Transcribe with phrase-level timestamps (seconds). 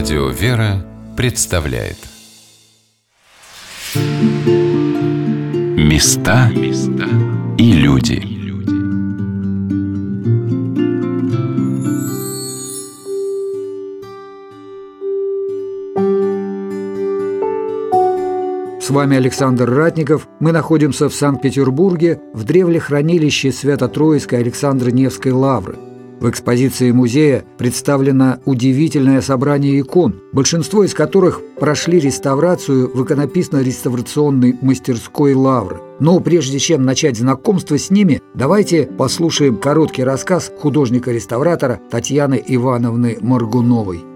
[0.00, 0.82] Радио «Вера»
[1.14, 1.98] представляет.
[5.76, 6.50] Места
[7.58, 8.22] и люди.
[18.80, 20.26] С вами Александр Ратников.
[20.40, 25.76] Мы находимся в Санкт-Петербурге в древлехранилище Свято-Троицкой Александро-Невской лавры–
[26.20, 35.34] в экспозиции музея представлено удивительное собрание икон, большинство из которых прошли реставрацию в иконописно-реставрационной мастерской
[35.34, 35.80] Лавры.
[35.98, 44.09] Но прежде чем начать знакомство с ними, давайте послушаем короткий рассказ художника-реставратора Татьяны Ивановны Маргуновой.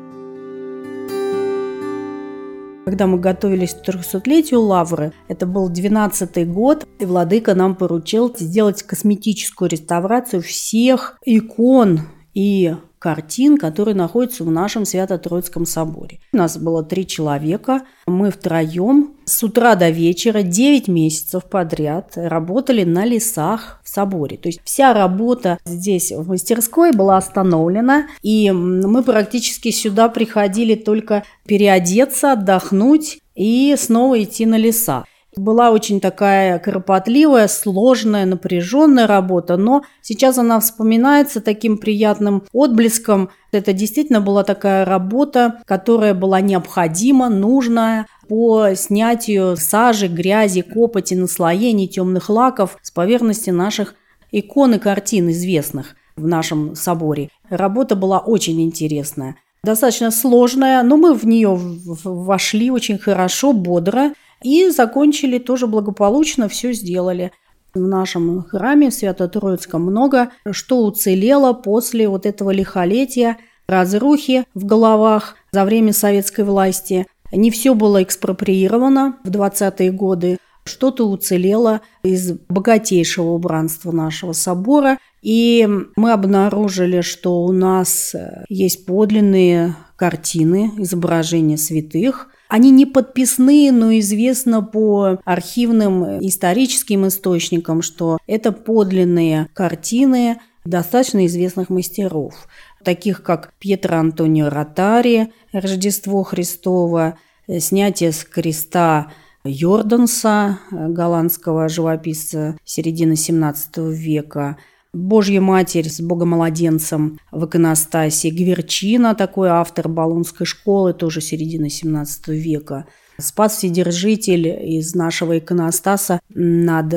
[2.84, 8.83] Когда мы готовились к 300-летию Лавры, это был 12 год, и владыка нам поручил сделать
[8.83, 12.01] косметическую реставрацию всех икон
[12.34, 16.20] и картин, которые находятся в нашем Свято-Троицком соборе.
[16.33, 22.84] У нас было три человека, мы втроем с утра до вечера 9 месяцев подряд работали
[22.84, 24.36] на лесах в соборе.
[24.36, 31.25] То есть вся работа здесь в мастерской была остановлена, и мы практически сюда приходили только
[31.47, 35.05] переодеться, отдохнуть и снова идти на леса.
[35.36, 43.30] Была очень такая кропотливая, сложная, напряженная работа, но сейчас она вспоминается таким приятным отблеском.
[43.50, 51.88] Это действительно была такая работа, которая была необходима, нужная по снятию сажи, грязи, копоти, наслоений,
[51.88, 53.94] темных лаков с поверхности наших
[54.30, 57.28] икон и картин известных в нашем соборе.
[57.50, 61.59] Работа была очень интересная достаточно сложная, но мы в нее
[62.05, 64.12] вошли очень хорошо, бодро.
[64.43, 67.33] И закончили тоже благополучно, все сделали.
[67.75, 75.65] В нашем храме Свято-Троицком много что уцелело после вот этого лихолетия, разрухи в головах за
[75.65, 77.07] время советской власти.
[77.33, 80.39] Не все было экспроприировано в 20-е годы.
[80.64, 84.98] Что-то уцелело из богатейшего убранства нашего собора.
[85.23, 88.14] И мы обнаружили, что у нас
[88.48, 98.19] есть подлинные картины, изображения святых– они не подписные, но известно по архивным историческим источникам, что
[98.29, 102.47] это подлинные картины достаточно известных мастеров,
[102.85, 107.19] таких как Пьетро Антонио Ротари «Рождество Христово»,
[107.58, 109.13] снятие с креста
[109.44, 114.56] Йорданса, голландского живописца середины XVII века–
[114.94, 122.86] Божья Матерь с Богомолоденцем в иконостасе, Гверчина, такой автор Болонской школы, тоже середины 17 века.
[123.18, 126.94] Спас Вседержитель из нашего иконостаса над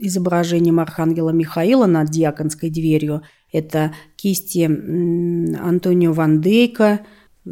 [0.00, 3.22] изображением Архангела Михаила над диаконской дверью.
[3.52, 7.00] Это кисти Антонио Ван Дейка,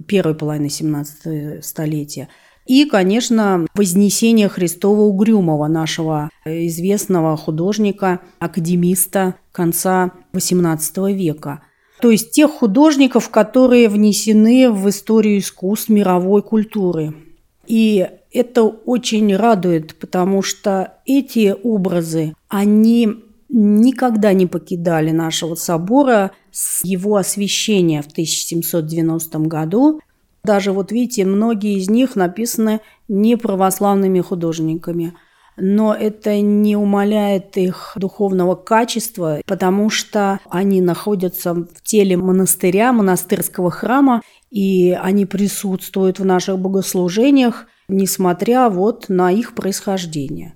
[0.07, 2.29] первой половины 17 столетия–
[2.67, 11.63] и, конечно, Вознесение Христова Угрюмова, нашего известного художника, академиста конца XVIII века.
[12.01, 17.15] То есть тех художников, которые внесены в историю искусств мировой культуры.
[17.67, 23.09] И это очень радует, потому что эти образы, они
[23.49, 30.01] никогда не покидали нашего собора с его освящения в 1790 году
[30.47, 35.13] даже вот видите, многие из них написаны не православными художниками.
[35.59, 43.71] Но это не умаляет их духовного качества, потому что они находятся в теле монастыря, монастырского
[43.71, 50.55] храма, и они присутствуют в наших богослужениях, несмотря вот на их происхождение.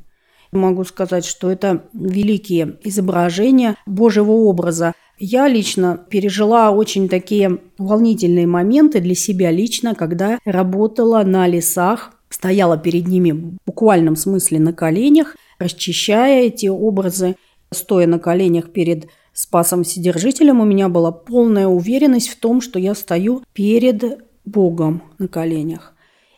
[0.53, 9.01] Могу сказать, что это великие изображения Божьего образа, я лично пережила очень такие волнительные моменты
[9.01, 15.37] для себя лично, когда работала на лесах, стояла перед ними в буквальном смысле на коленях,
[15.59, 17.37] расчищая эти образы,
[17.71, 22.95] стоя на коленях перед Спасом Вседержителем, у меня была полная уверенность в том, что я
[22.95, 25.95] стою перед Богом на коленях.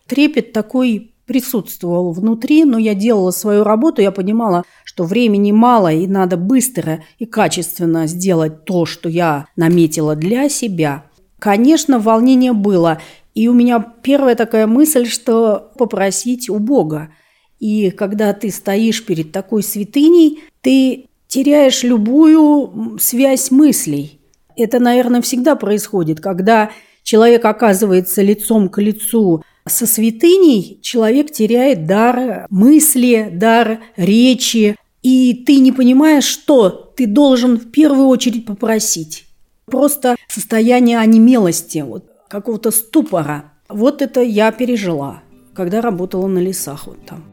[0.06, 6.06] Трепет такой присутствовал внутри, но я делала свою работу, я понимала, что времени мало и
[6.06, 11.04] надо быстро и качественно сделать то, что я наметила для себя.
[11.38, 13.00] Конечно, волнение было,
[13.34, 17.10] и у меня первая такая мысль, что попросить у Бога.
[17.58, 24.20] И когда ты стоишь перед такой святыней, ты теряешь любую связь мыслей.
[24.56, 26.70] Это, наверное, всегда происходит, когда
[27.02, 35.58] человек оказывается лицом к лицу со святыней человек теряет дар мысли, дар речи, и ты
[35.58, 39.26] не понимаешь, что ты должен в первую очередь попросить.
[39.66, 43.52] Просто состояние онемелости, вот, какого-то ступора.
[43.68, 45.22] Вот это я пережила,
[45.54, 47.31] когда работала на лесах вот там.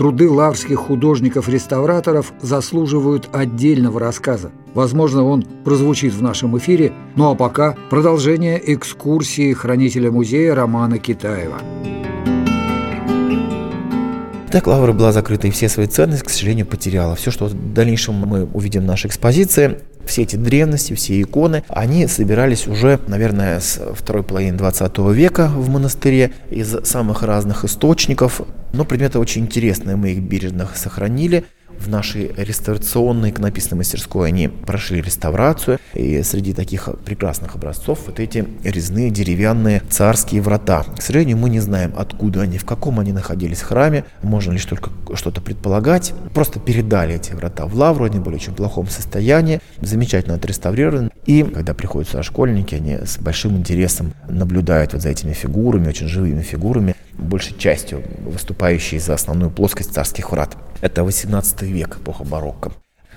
[0.00, 4.50] Труды лаврских художников-реставраторов заслуживают отдельного рассказа.
[4.72, 6.94] Возможно, он прозвучит в нашем эфире.
[7.16, 11.58] Ну а пока продолжение экскурсии хранителя музея Романа Китаева.
[14.50, 17.14] Так Лавра была закрыта и все свои ценности, к сожалению, потеряла.
[17.14, 22.06] Все, что в дальнейшем мы увидим в нашей экспозиции, все эти древности, все иконы, они
[22.06, 28.42] собирались уже, наверное, с второй половины 20 века в монастыре из самых разных источников.
[28.72, 31.44] Но предметы очень интересные, мы их бережно сохранили
[31.80, 38.46] в нашей реставрационной иконописной мастерской они прошли реставрацию, и среди таких прекрасных образцов вот эти
[38.62, 40.84] резные деревянные царские врата.
[40.96, 44.90] К сожалению, мы не знаем, откуда они, в каком они находились храме, можно лишь только
[45.14, 46.12] что-то предполагать.
[46.34, 51.10] Просто передали эти врата в лавру, они были в очень плохом состоянии, замечательно отреставрированы.
[51.26, 56.06] И когда приходят сюда школьники, они с большим интересом наблюдают вот за этими фигурами, очень
[56.06, 60.56] живыми фигурами, большей частью выступающие за основную плоскость царских врат.
[60.80, 62.72] Это 18 век, эпоха барокко.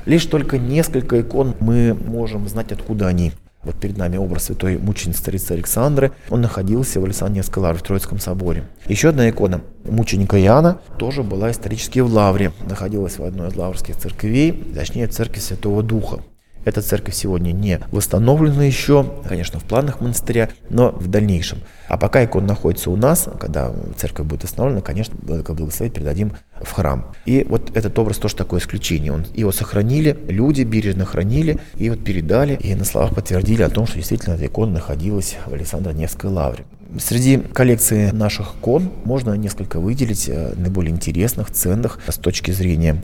[0.06, 3.32] Лишь только несколько икон мы можем знать, откуда они.
[3.64, 6.12] Вот перед нами образ святой мученицы царицы Александры.
[6.30, 8.66] Он находился в Александровской лавре в Троицком соборе.
[8.88, 12.52] Еще одна икона мученика Иоанна тоже была исторически в лавре.
[12.68, 16.20] Находилась в одной из лаврских церквей, точнее церкви Святого Духа.
[16.66, 21.60] Эта церковь сегодня не восстановлена еще, конечно, в планах монастыря, но в дальнейшем.
[21.88, 27.12] А пока икона находится у нас, когда церковь будет восстановлена, конечно, благословить передадим в храм.
[27.26, 29.12] И вот этот образ тоже такое исключение.
[29.12, 33.86] Он, его сохранили, люди бережно хранили, и вот передали, и на словах подтвердили о том,
[33.86, 36.66] что действительно эта икона находилась в Александро-Невской лавре.
[37.00, 43.02] Среди коллекции наших икон можно несколько выделить э, наиболее интересных, ценных с точки зрения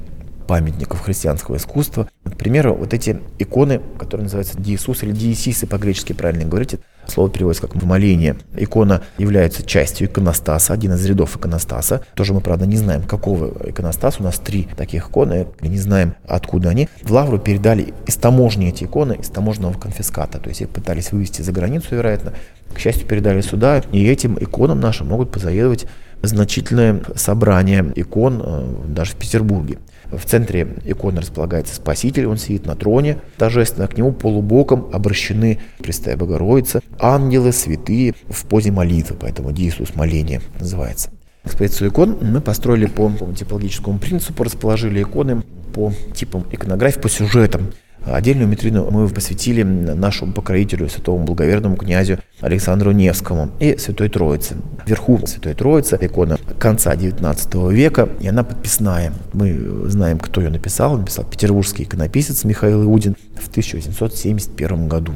[0.49, 2.09] памятников христианского искусства.
[2.23, 7.79] Например, вот эти иконы, которые называются Диисус или Диисисы по-гречески правильно говорить, слово переводится как
[7.83, 8.35] моление.
[8.57, 12.01] Икона является частью иконостаса, один из рядов иконостаса.
[12.15, 14.21] Тоже мы, правда, не знаем, какого иконостаса.
[14.21, 16.89] У нас три таких иконы, не знаем, откуда они.
[17.03, 20.39] В Лавру передали из таможни эти иконы, из таможенного конфиската.
[20.39, 22.33] То есть их пытались вывести за границу, вероятно.
[22.73, 25.85] К счастью, передали сюда, и этим иконам нашим могут позаведовать
[26.21, 29.77] значительное собрание икон э, даже в Петербурге.
[30.11, 36.17] В центре иконы располагается Спаситель, он сидит на троне, торжественно к нему полубоком обращены Престая
[36.17, 41.11] Богородица, ангелы, святые в позе молитвы, поэтому Иисус моление называется.
[41.43, 47.71] Экспозицию икон мы построили по типологическому принципу, расположили иконы по типам иконографии, по сюжетам.
[48.05, 54.55] Отдельную метрину мы посвятили нашему покровителю, святому благоверному князю Александру Невскому и Святой Троице.
[54.85, 59.13] Вверху Святой Троицы икона конца XIX века, и она подписная.
[59.33, 60.97] Мы знаем, кто ее написал.
[60.97, 65.13] написал петербургский иконописец Михаил Иудин в 1871 году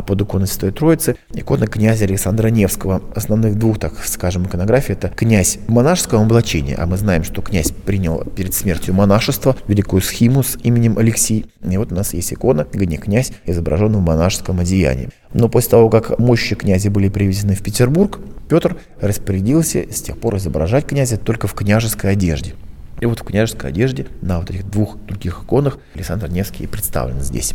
[0.00, 3.02] под иконой Святой Троицы икона князя Александра Невского.
[3.14, 7.70] Основных двух, так скажем, иконографий это князь в монашеском облачении, а мы знаем, что князь
[7.70, 11.46] принял перед смертью монашество, великую схиму с именем Алексий.
[11.62, 15.10] И вот у нас есть икона, где князь изображен в монашеском одеянии.
[15.34, 20.36] Но после того, как мощи князя были привезены в Петербург, Петр распорядился с тех пор
[20.36, 22.54] изображать князя только в княжеской одежде.
[23.00, 27.54] И вот в княжеской одежде на вот этих двух других иконах Александр Невский представлен здесь.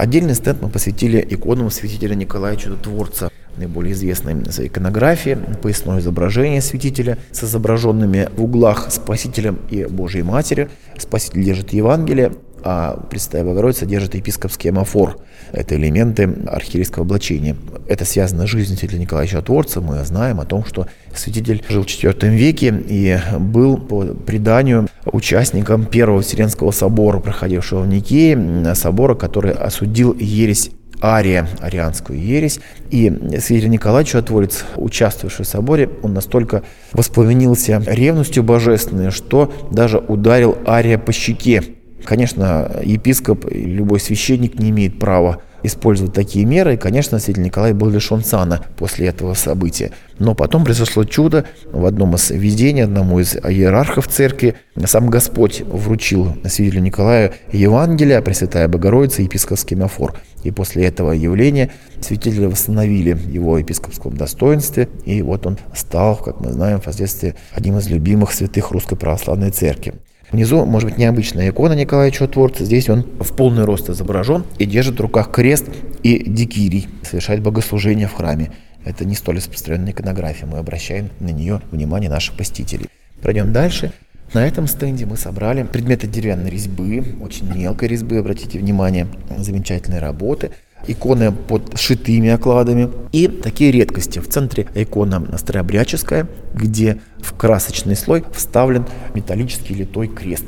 [0.00, 7.18] Отдельный стенд мы посвятили иконам святителя Николая Чудотворца, наиболее известной за иконографии, поясное изображение святителя
[7.32, 10.70] с изображенными в углах Спасителем и Божьей Матери.
[10.96, 15.18] Спаситель держит Евангелие, а Пресвятая Богородица держит епископский амофор.
[15.52, 17.56] Это элементы архиерейского облачения.
[17.88, 19.80] Это связано с жизнью святителя Николая Чудотворца.
[19.80, 25.86] Мы знаем о том, что святитель жил в IV веке и был по преданию участником
[25.86, 30.70] Первого Вселенского собора, проходившего в Никее, собора, который осудил ересь
[31.02, 32.60] Ария, арианскую ересь.
[32.90, 36.62] И святитель Николай Чудотворец, участвовавший в соборе, он настолько
[36.92, 41.62] воспламенился ревностью божественной, что даже ударил Ария по щеке.
[42.04, 46.74] Конечно, епископ и любой священник не имеет права использовать такие меры.
[46.74, 49.92] И, конечно, святитель Николай был лишен сана после этого события.
[50.18, 51.44] Но потом произошло чудо.
[51.70, 54.54] В одном из видений, одному из иерархов церкви,
[54.84, 60.14] сам Господь вручил святителю Николаю Евангелие, а Пресвятая Богородица, епископский мафор.
[60.42, 64.88] И после этого явления святителя восстановили его епископском достоинстве.
[65.04, 69.94] И вот он стал, как мы знаем, впоследствии одним из любимых святых Русской Православной Церкви.
[70.32, 72.64] Внизу, может быть, необычная икона Николая Чудотворца.
[72.64, 75.66] Здесь он в полный рост изображен и держит в руках крест
[76.02, 78.52] и дикирий, совершает богослужение в храме.
[78.84, 80.46] Это не столь распространенная иконография.
[80.46, 82.86] Мы обращаем на нее внимание наших посетителей.
[83.20, 83.92] Пройдем дальше.
[84.32, 90.52] На этом стенде мы собрали предметы деревянной резьбы, очень мелкой резьбы, обратите внимание, замечательные работы.
[90.86, 94.18] Иконы под шитыми окладами и такие редкости.
[94.18, 100.46] В центре икона старообрядческая, где в красочный слой вставлен металлический литой крест.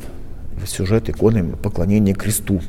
[0.66, 2.60] Сюжет иконы поклонения кресту.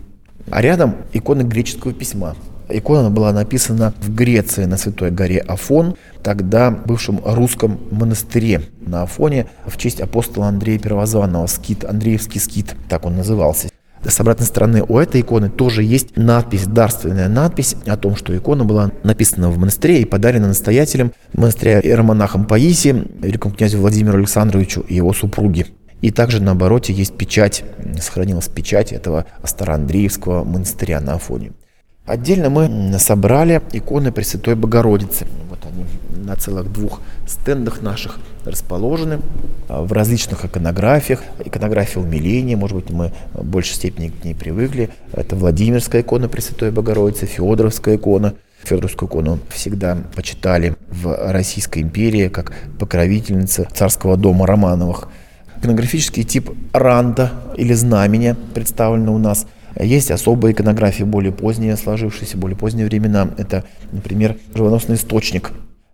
[0.49, 2.35] А рядом икона греческого письма.
[2.69, 9.47] Икона была написана в Греции на Святой горе Афон, тогда бывшем русском монастыре на Афоне
[9.65, 13.69] в честь апостола Андрея Первозванного, скит, Андреевский скит, так он назывался.
[14.05, 18.65] С обратной стороны у этой иконы тоже есть надпись, дарственная надпись о том, что икона
[18.65, 24.95] была написана в монастыре и подарена настоятелем монастыря иеромонахом Паиси, великому князю Владимиру Александровичу и
[24.95, 25.67] его супруге.
[26.01, 27.63] И также на обороте есть печать,
[27.99, 31.53] сохранилась печать этого Староандреевского монастыря на Афоне.
[32.05, 35.25] Отдельно мы собрали иконы Пресвятой Богородицы.
[35.49, 35.85] Вот они
[36.25, 39.21] на целых двух стендах наших расположены
[39.69, 41.21] а, в различных иконографиях.
[41.45, 44.89] Иконография умиления, может быть, мы в большей степени к ней привыкли.
[45.13, 48.33] Это Владимирская икона Пресвятой Богородицы, Федоровская икона.
[48.65, 55.07] Федоровскую икону всегда почитали в Российской империи как покровительница царского дома Романовых.
[55.57, 59.47] Иконографический тип ранда или знамения представлены у нас–
[59.79, 63.29] есть особые иконографии, более поздние, сложившиеся, более поздние времена.
[63.37, 65.51] Это, например, живоносный источник.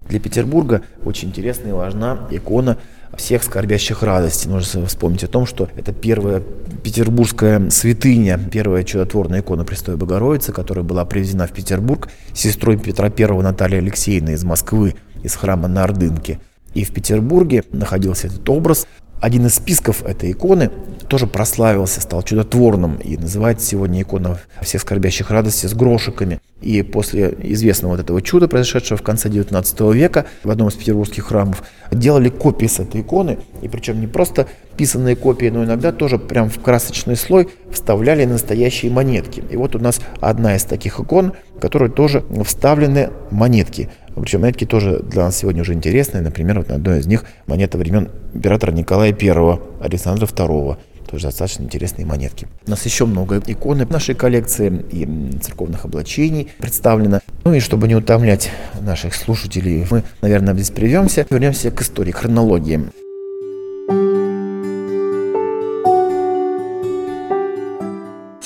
[0.07, 2.77] Для Петербурга очень интересна и важна икона
[3.15, 4.49] всех скорбящих радостей.
[4.49, 6.41] Нужно вспомнить о том, что это первая
[6.83, 13.41] петербургская святыня, первая чудотворная икона Престой Богородицы, которая была привезена в Петербург сестрой Петра I
[13.41, 16.39] Натальей Алексеевной из Москвы, из храма на Ордынке.
[16.73, 18.87] И в Петербурге находился этот образ,
[19.19, 20.71] один из списков этой иконы
[21.07, 26.39] тоже прославился, стал чудотворным и называется сегодня икона всех скорбящих радости с грошиками.
[26.61, 31.25] И после известного вот этого чуда, произошедшего в конце 19 века, в одном из петербургских
[31.25, 34.47] храмов, делали копии с этой иконы, и причем не просто
[34.77, 39.43] писанные копии, но иногда тоже прям в красочный слой вставляли настоящие монетки.
[39.49, 43.89] И вот у нас одна из таких икон, в которой тоже вставлены монетки.
[44.21, 46.21] Причем монетки тоже для нас сегодня уже интересные.
[46.21, 50.77] Например, вот на одной из них монета времен императора Николая I, Александра II.
[51.09, 52.47] Тоже достаточно интересные монетки.
[52.67, 57.19] У нас еще много икон в нашей коллекции и церковных облачений представлено.
[57.43, 61.25] Ну и чтобы не утомлять наших слушателей, мы, наверное, здесь прервемся.
[61.29, 62.91] Вернемся к истории, к хронологии.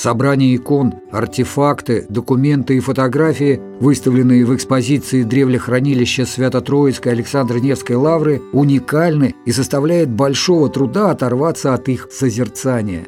[0.03, 9.53] Собрание икон, артефакты, документы и фотографии, выставленные в экспозиции древлехранилища Свято-Троицкой Александро-Невской лавры, уникальны и
[9.53, 13.05] составляет большого труда оторваться от их созерцания.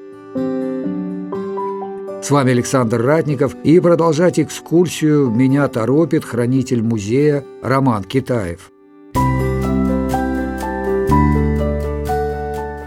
[2.23, 8.71] С вами Александр Ратников, и продолжать экскурсию меня торопит хранитель музея Роман Китаев.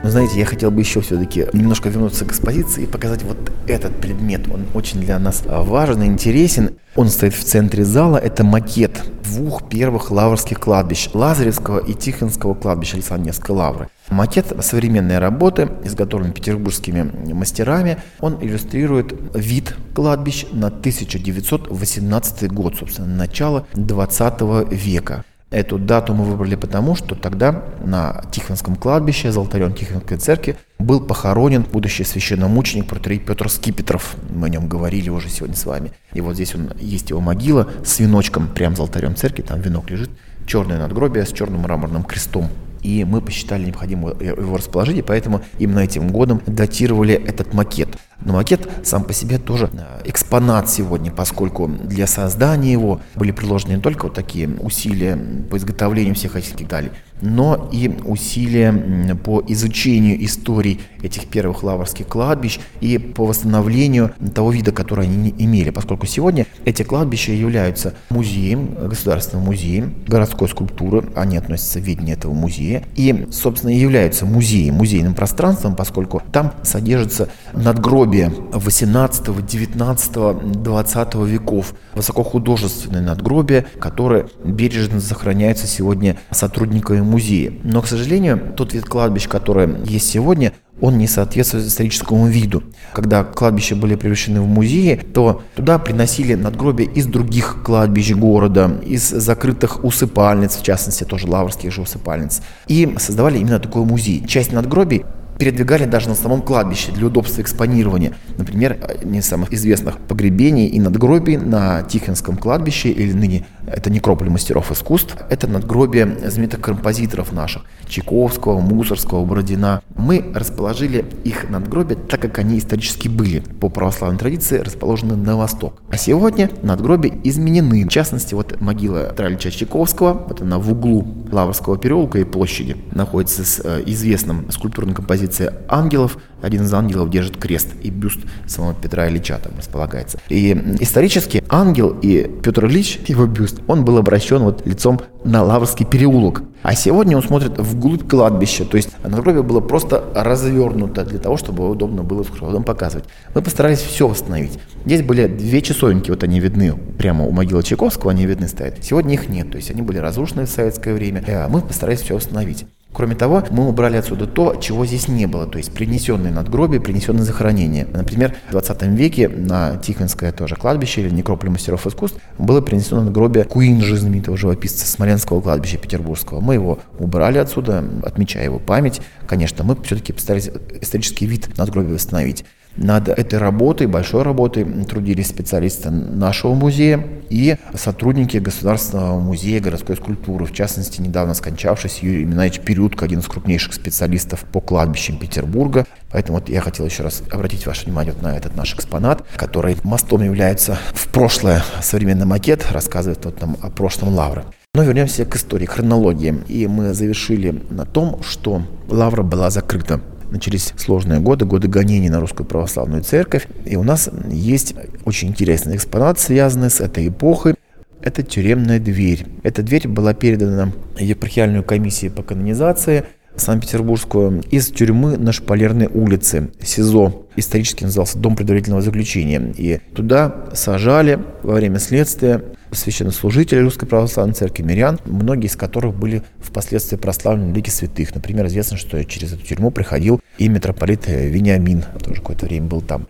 [0.08, 3.94] Но знаете, я хотел бы еще все-таки немножко вернуться к экспозиции и показать вот этот
[4.00, 4.48] предмет.
[4.50, 6.78] Он очень для нас а, важен и интересен.
[6.96, 8.16] Он стоит в центре зала.
[8.16, 11.10] Это макет двух первых лаврских кладбищ.
[11.12, 13.90] Лазаревского и Тихонского кладбища Александринской лавры.
[14.08, 17.98] Макет современной работы, изготовлен петербургскими мастерами.
[18.20, 25.26] Он иллюстрирует вид кладбищ на 1918 год, собственно, начало 20 века.
[25.50, 31.00] Эту дату мы выбрали потому, что тогда на Тихвинском кладбище, за алтарем Тихвинской церкви, был
[31.00, 34.16] похоронен будущий священномученик протерей Петр Скипетров.
[34.28, 35.92] Мы о нем говорили уже сегодня с вами.
[36.12, 39.90] И вот здесь он, есть его могила с веночком прямо за алтарем церкви, там венок
[39.90, 40.10] лежит,
[40.46, 42.50] черное надгробие с черным мраморным крестом
[42.82, 47.88] и мы посчитали необходимо его расположить, и поэтому именно этим годом датировали этот макет.
[48.20, 53.74] Но макет сам по себе тоже э, экспонат сегодня, поскольку для создания его были приложены
[53.74, 55.16] не только вот такие усилия
[55.48, 62.58] по изготовлению всех этих деталей, но и усилия по изучению историй этих первых лаврских кладбищ
[62.80, 69.46] и по восстановлению того вида, который они имели, поскольку сегодня эти кладбища являются музеем, государственным
[69.46, 75.76] музеем городской скульптуры, они относятся в видение этого музея, и, собственно, являются музеем, музейным пространством,
[75.76, 87.00] поскольку там содержатся надгробия 18, 19, 20 веков, высокохудожественные надгробия, которые бережно сохраняются сегодня сотрудниками
[87.00, 87.52] музея.
[87.62, 92.62] Но, к сожалению, тот вид кладбищ, который есть сегодня, он не соответствует историческому виду.
[92.92, 99.08] Когда кладбища были превращены в музеи, то туда приносили надгробия из других кладбищ города, из
[99.08, 104.24] закрытых усыпальниц, в частности, тоже лаврских же усыпальниц, и создавали именно такой музей.
[104.26, 105.04] Часть надгробий
[105.38, 108.14] передвигали даже на самом кладбище для удобства экспонирования.
[108.36, 114.28] Например, не из самых известных погребений и надгробий на Тихвинском кладбище или ныне это некрополь
[114.28, 119.82] мастеров искусств, это надгробие знаменитых композиторов наших, Чайковского, Мусорского, Бородина.
[119.96, 125.82] Мы расположили их надгробия так, как они исторически были, по православной традиции, расположены на восток.
[125.90, 127.84] А сегодня надгробия изменены.
[127.84, 133.44] В частности, вот могила Тралича Чайковского, вот она в углу Лаврского переулка и площади, находится
[133.44, 136.18] с э, известным скульптурной композицией ангелов.
[136.42, 140.18] Один из ангелов держит крест, и бюст самого Петра Ильича там располагается.
[140.28, 145.84] И исторически ангел и Петр Ильич, его бюст, он был обращен вот лицом на Лаврский
[145.84, 146.42] переулок.
[146.62, 151.68] А сегодня он смотрит вглубь кладбища, то есть надгробие было просто развернуто для того, чтобы
[151.68, 153.06] удобно было с показывать.
[153.34, 154.58] Мы постарались все восстановить.
[154.84, 158.82] Здесь были две часовенки, вот они видны прямо у могилы Чайковского, они видны стоят.
[158.82, 161.22] Сегодня их нет, то есть они были разрушены в советское время.
[161.28, 162.66] А мы постарались все восстановить.
[162.92, 167.22] Кроме того, мы убрали отсюда то, чего здесь не было, то есть принесенные надгробия, принесенные
[167.22, 167.86] захоронения.
[167.92, 173.44] Например, в 20 веке на Тихвинское тоже кладбище или некрополь мастеров искусств было принесено надгробие
[173.44, 176.40] Куинджи, знаменитого живописца Смоленского кладбища Петербургского.
[176.40, 179.00] Мы его убрали отсюда, отмечая его память.
[179.26, 182.44] Конечно, мы все-таки постарались исторический вид надгробия восстановить.
[182.78, 190.44] Над этой работой, большой работой трудились специалисты нашего музея и сотрудники Государственного музея городской скульптуры,
[190.44, 195.86] в частности, недавно скончавшийся Юрий Минаевич Перютко, один из крупнейших специалистов по кладбищам Петербурга.
[196.12, 199.76] Поэтому вот я хотел еще раз обратить ваше внимание вот на этот наш экспонат, который
[199.82, 201.64] мостом является в прошлое.
[201.82, 204.44] Современный макет рассказывает вот нам о прошлом Лавры.
[204.74, 206.42] Но вернемся к истории, хронологии.
[206.46, 212.20] И мы завершили на том, что Лавра была закрыта начались сложные годы, годы гонений на
[212.20, 213.46] русскую православную церковь.
[213.64, 217.54] И у нас есть очень интересный экспонат, связанный с этой эпохой.
[218.00, 219.26] Это тюремная дверь.
[219.42, 223.04] Эта дверь была передана епархиальной комиссии по канонизации
[223.38, 227.26] Санкт-Петербургскую из тюрьмы на Шпалерной улице, СИЗО.
[227.36, 229.54] Исторически назывался Дом предварительного заключения.
[229.56, 232.42] И туда сажали во время следствия
[232.72, 238.14] священнослужителей Русской Православной Церкви, мирян, многие из которых были впоследствии прославлены в лике святых.
[238.14, 243.06] Например, известно, что через эту тюрьму приходил и митрополит Вениамин, тоже какое-то время был там.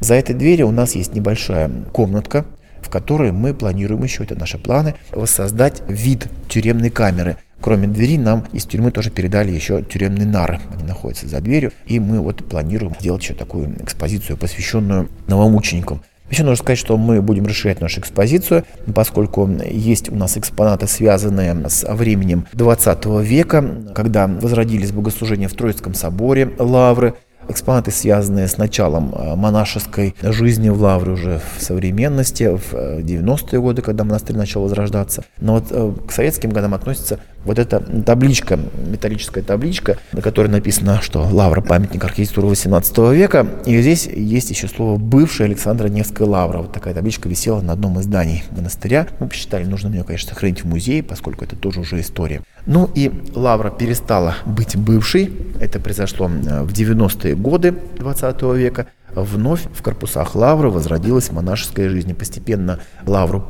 [0.00, 2.44] За этой дверью у нас есть небольшая комнатка,
[2.80, 7.36] в которой мы планируем еще, это наши планы, воссоздать вид тюремной камеры.
[7.60, 10.60] Кроме двери, нам из тюрьмы тоже передали еще тюремные нары.
[10.72, 11.72] Они находятся за дверью.
[11.86, 16.02] И мы вот планируем сделать еще такую экспозицию, посвященную новомученикам.
[16.30, 21.68] Еще нужно сказать, что мы будем расширять нашу экспозицию, поскольку есть у нас экспонаты, связанные
[21.68, 27.14] с временем 20 века, когда возродились богослужения в Троицком соборе Лавры,
[27.48, 33.60] экспонаты, связанные с началом э, монашеской жизни в Лавре уже в современности, в 90-е э,
[33.60, 35.24] годы, когда монастырь начал возрождаться.
[35.40, 41.00] Но вот э, к советским годам относится вот эта табличка, металлическая табличка, на которой написано,
[41.00, 43.46] что Лавра– памятник архитектуры 18 века.
[43.64, 46.58] И здесь есть еще слово «бывшая Александра Невская Лавра».
[46.58, 49.06] Вот такая табличка висела на одном из зданий монастыря.
[49.20, 52.42] Мы посчитали, нужно ее, конечно, сохранить в музее, поскольку это тоже уже история.
[52.66, 55.32] Ну и Лавра перестала быть бывшей.
[55.60, 58.88] Это произошло в 90-е годы 20 века.
[59.14, 62.14] Вновь в корпусах Лавры возродилась монашеская жизнь.
[62.14, 63.46] Постепенно Лавру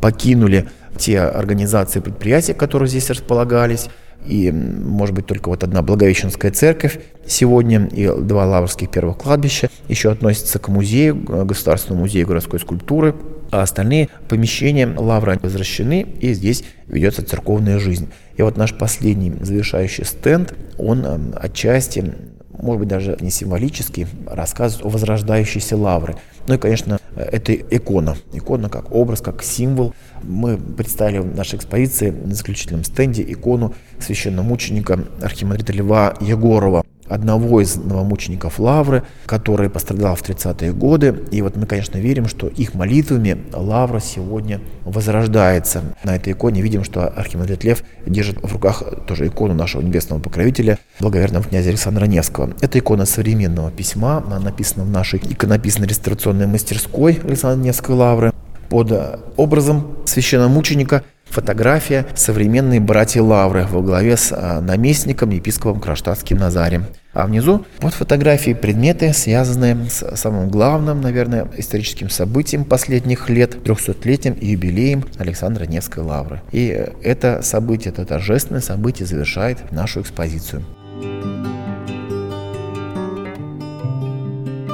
[0.00, 3.88] покинули те организации и предприятия, которые здесь располагались,
[4.26, 10.12] и, может быть, только вот одна Благовещенская церковь сегодня и два лаврских первых кладбища еще
[10.12, 13.16] относятся к музею, Государственному музею городской скульптуры,
[13.50, 18.10] а остальные помещения лавры возвращены, и здесь ведется церковная жизнь.
[18.36, 22.14] И вот наш последний завершающий стенд, он отчасти
[22.62, 26.16] может быть, даже не символически, рассказывает о возрождающейся лавры.
[26.46, 28.16] Ну и, конечно, это икона.
[28.32, 29.94] Икона как образ, как символ.
[30.22, 37.76] Мы представили в нашей экспозиции на заключительном стенде икону священномученика архимандрита Льва Егорова, одного из
[37.76, 41.20] новомучеников Лавры, который пострадал в 30-е годы.
[41.30, 45.82] И вот мы, конечно, верим, что их молитвами Лавра сегодня возрождается.
[46.04, 50.78] На этой иконе видим, что архимандрит Лев держит в руках тоже икону нашего небесного покровителя,
[51.00, 52.54] благоверного князя Александра Невского.
[52.60, 58.32] Это икона современного письма, она написана в нашей иконописно-реставрационной мастерской Александра Невской Лавры
[58.72, 58.90] под
[59.36, 66.86] образом священномученика фотография современные братья Лавры во главе с а, наместником, епископом Кронштадтским Назарием.
[67.12, 74.38] А внизу вот фотографии, предметы, связанные с самым главным, наверное, историческим событием последних лет, 300-летием
[74.38, 76.40] и юбилеем Александра Невской Лавры.
[76.50, 76.68] И
[77.02, 80.64] это событие, это торжественное событие завершает нашу экспозицию.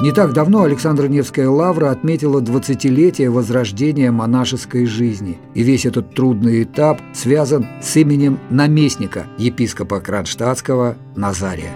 [0.01, 5.37] Не так давно Александра Невская лавра отметила 20-летие возрождения монашеской жизни.
[5.55, 11.73] И весь этот трудный этап связан с именем наместника епископа Кронштадтского Назария.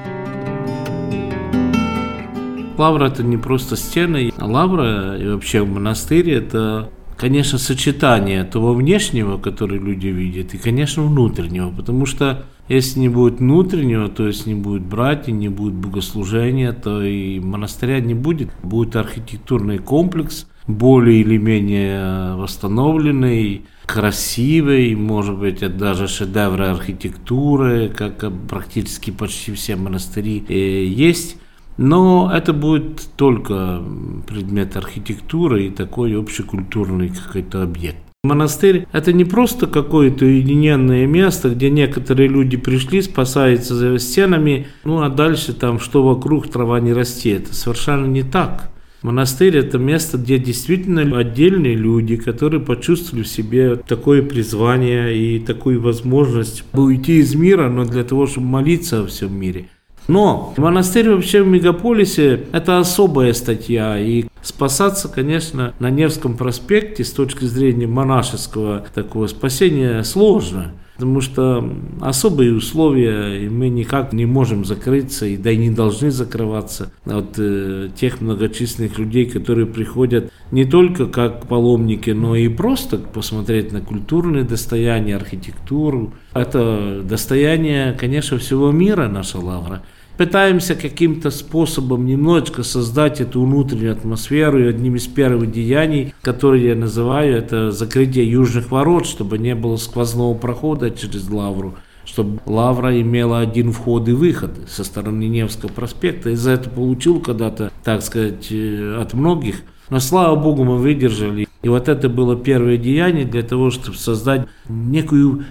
[2.77, 4.31] Лавра– это не просто стены.
[4.39, 11.71] Лавра и вообще монастырь– это конечно, сочетание того внешнего, который люди видят, и, конечно, внутреннего,
[11.71, 17.03] потому что если не будет внутреннего, то есть не будет братьев, не будет богослужения, то
[17.03, 18.51] и монастыря не будет.
[18.63, 29.11] Будет архитектурный комплекс, более или менее восстановленный, красивый, может быть, даже шедевры архитектуры, как практически
[29.11, 31.37] почти все монастыри э, есть.
[31.77, 33.81] Но это будет только
[34.27, 37.97] предмет архитектуры и такой общекультурный какой-то объект.
[38.25, 45.01] Монастырь– это не просто какое-то уединенное место, где некоторые люди пришли, спасаются за стенами, ну
[45.01, 47.47] а дальше там что вокруг трава не растет.
[47.47, 48.69] Это совершенно не так.
[49.01, 55.81] Монастырь– это место, где действительно отдельные люди, которые почувствовали в себе такое призвание и такую
[55.81, 59.67] возможность уйти из мира, но для того, чтобы молиться о всем мире.
[60.07, 67.11] Но монастырь вообще в мегаполисе– это особая статья, и спасаться, конечно, на Невском проспекте с
[67.11, 70.73] точки зрения монашеского такого спасения сложно.
[71.03, 76.11] Потому что особые условия, и мы никак не можем закрыться, и да и не должны
[76.11, 82.99] закрываться от э, тех многочисленных людей, которые приходят не только как паломники, но и просто
[82.99, 86.13] посмотреть на культурные достояния, архитектуру.
[86.33, 89.83] Это достояние, конечно, всего мира наша лавра
[90.17, 94.59] пытаемся каким-то способом немножечко создать эту внутреннюю атмосферу.
[94.59, 99.77] И одним из первых деяний, которые я называю, это закрытие южных ворот, чтобы не было
[99.77, 106.31] сквозного прохода через Лавру чтобы Лавра имела один вход и выход со стороны Невского проспекта.
[106.31, 109.61] И за это получил когда-то, так сказать, э, от многих.
[109.89, 111.47] Но слава Богу, мы выдержали.
[111.61, 115.45] И вот это было первое деяние для того, чтобы создать некую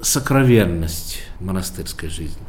[0.00, 2.45] сокровенность монастырской жизни.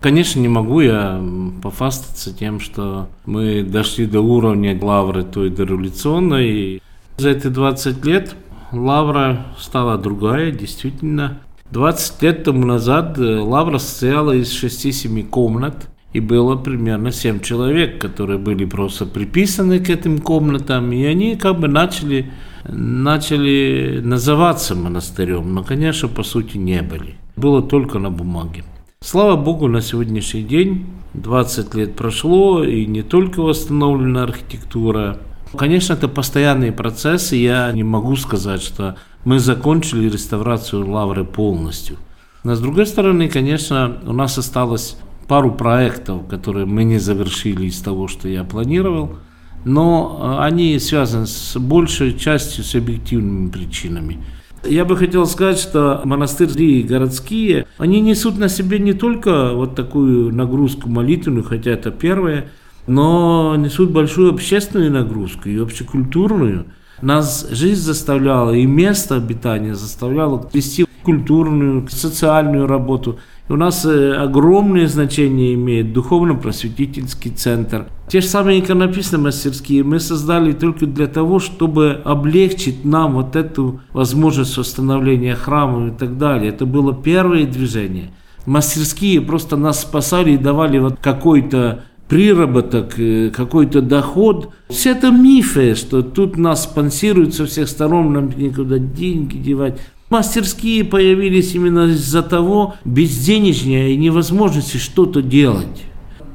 [0.00, 1.20] Конечно, не могу я
[1.60, 6.80] пофастаться тем, что мы дошли до уровня лавры той дореволюционной.
[7.16, 8.36] За эти 20 лет
[8.70, 11.40] лавра стала другая, действительно.
[11.72, 18.00] 20 лет тому назад э, лавра состояла из 6-7 комнат, и было примерно 7 человек,
[18.00, 22.30] которые были просто приписаны к этим комнатам, и они как бы начали,
[22.64, 27.16] начали называться монастырем, но, конечно, по сути не были.
[27.36, 28.64] Было только на бумаге.
[29.00, 35.20] Слава Богу, на сегодняшний день 20 лет прошло, и не только восстановлена архитектура.
[35.56, 37.36] Конечно, это постоянные процессы.
[37.36, 41.96] Я не могу сказать, что мы закончили реставрацию Лавры полностью.
[42.42, 47.80] Но с другой стороны, конечно, у нас осталось пару проектов, которые мы не завершили из
[47.80, 49.16] того, что я планировал,
[49.64, 54.18] но они связаны с большей частью с объективными причинами.
[54.64, 60.34] Я бы хотел сказать, что монастыри городские, они несут на себе не только вот такую
[60.34, 62.50] нагрузку молитвенную, хотя это первое,
[62.86, 66.66] но несут большую общественную нагрузку и общекультурную.
[67.02, 73.18] Нас жизнь заставляла, и место обитания заставляло вести культурную, социальную работу.
[73.48, 77.86] У нас э, огромное значение имеет духовно-просветительский центр.
[78.08, 83.80] Те же самые иконописные мастерские мы создали только для того, чтобы облегчить нам вот эту
[83.92, 86.50] возможность восстановления храма и так далее.
[86.50, 88.10] Это было первое движение.
[88.44, 94.50] Мастерские просто нас спасали и давали вот какой-то приработок, э, какой-то доход.
[94.68, 99.78] Все это мифы, что тут нас спонсируют со всех сторон, нам никуда деньги девать.
[100.10, 105.84] Мастерские появились именно из-за того безденежья и невозможности что-то делать.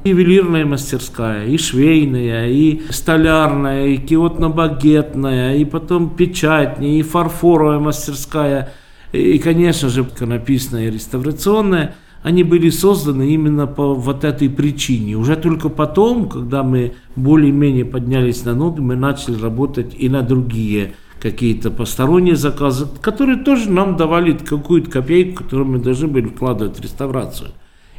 [0.04, 8.72] Ювелирная мастерская, и швейная, и столярная, и киотно-багетная, и потом печатная, и фарфоровая мастерская,
[9.12, 15.14] и, конечно же, иконописная и реставрационная, они были созданы именно по вот этой причине.
[15.14, 20.94] Уже только потом, когда мы более-менее поднялись на ноги, мы начали работать и на другие
[21.20, 26.82] какие-то посторонние заказы, которые тоже нам давали какую-то копейку, которую мы должны были вкладывать в
[26.82, 27.50] реставрацию.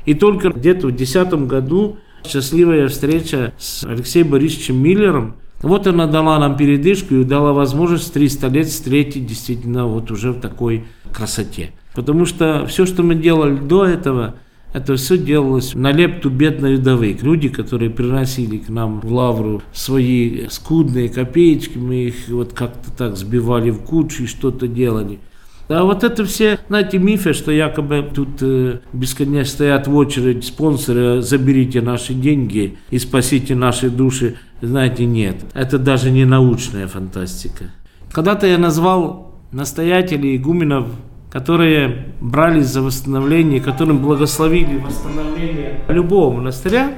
[0.05, 6.39] И только где-то в 2010 году счастливая встреча с Алексеем Борисовичем Миллером, вот она дала
[6.39, 11.73] нам передышку и дала возможность 300 лет встретить действительно вот уже в такой красоте.
[11.95, 14.35] Потому что все, что мы делали до этого,
[14.73, 17.17] это все делалось на лепту бедной вдовы.
[17.21, 23.15] Люди, которые приносили к нам в лавру свои скудные копеечки, мы их вот как-то так
[23.15, 25.19] сбивали в кучу и что-то делали.
[25.69, 31.21] А вот это все, знаете, мифы, что якобы тут э, бесконечно стоят в очередь спонсоры,
[31.21, 34.35] заберите наши деньги и спасите наши души.
[34.61, 35.37] Знаете, нет.
[35.53, 37.71] Это даже не научная фантастика.
[38.11, 40.87] Когда-то я назвал настоятелей игуменов
[41.35, 46.93] которые брались за восстановление, которым благословили восстановление любого монастыря,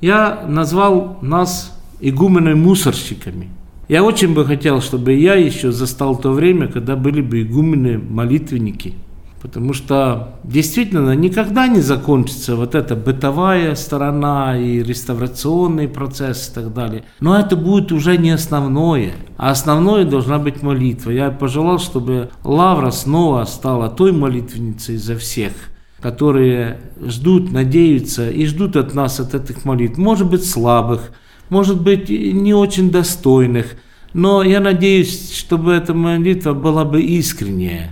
[0.00, 3.48] я назвал нас игуменами мусорщиками.
[3.88, 8.94] Я очень бы хотел, чтобы я еще застал то время, когда были бы игумены молитвенники.
[9.40, 16.74] Потому что действительно никогда не закончится вот эта бытовая сторона и реставрационный процесс и так
[16.74, 17.04] далее.
[17.20, 19.12] Но это будет уже не основное.
[19.38, 21.10] А основное должна быть молитва.
[21.10, 25.52] Я пожелал, чтобы Лавра снова стала той молитвенницей за всех–
[26.00, 29.98] которые ждут, надеются и ждут от нас, от этих молитв.
[29.98, 31.12] Может быть, слабых,
[31.48, 33.76] может быть, не очень достойных,
[34.12, 37.90] но я надеюсь, чтобы эта молитва была бы искренняя.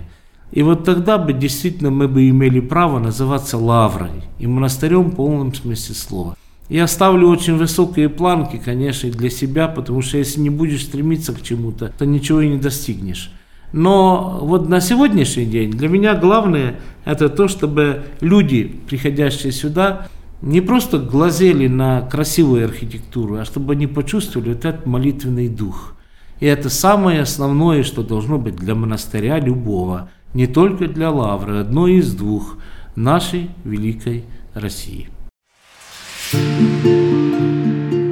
[0.51, 5.53] И вот тогда бы действительно мы бы имели право называться лаврой и монастырем в полном
[5.53, 6.37] смысле слова.
[6.69, 11.41] Я ставлю очень высокие планки, конечно, для себя, потому что если не будешь стремиться к
[11.41, 13.31] чему-то, то ничего и не достигнешь.
[13.73, 20.07] Но вот на сегодняшний день для меня главное это то, чтобы люди, приходящие сюда,
[20.41, 25.95] не просто глазели на красивую архитектуру, а чтобы они почувствовали вот этот молитвенный дух.
[26.39, 31.87] И это самое основное, что должно быть для монастыря любого, не только для Лавры, одно
[31.87, 32.57] из двух
[32.95, 35.09] нашей великой России.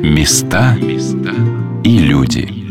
[0.03, 0.75] Места
[1.83, 2.66] и люди.